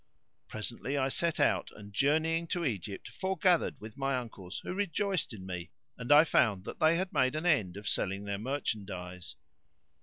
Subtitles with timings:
[0.47, 5.45] Presently I set out and, journeying to Egypt, foregathered with my uncles who rejoiced in
[5.45, 9.35] me, and I found that they had made an end of selling their merchandise.